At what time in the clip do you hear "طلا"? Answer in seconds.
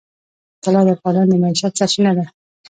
0.63-0.81